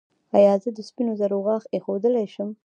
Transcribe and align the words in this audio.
ایا 0.37 0.53
زه 0.63 0.69
د 0.73 0.79
سپینو 0.89 1.13
زرو 1.19 1.37
غاښ 1.45 1.63
ایښودلی 1.73 2.25
شم؟ 2.33 2.49